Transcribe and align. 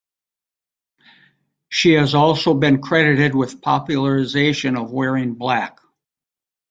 She 1.69 1.91
has 1.91 2.15
also 2.15 2.55
been 2.55 2.81
credited 2.81 3.35
with 3.35 3.61
popularisation 3.61 4.75
of 4.75 4.91
wearing 4.91 5.35
black. 5.35 5.77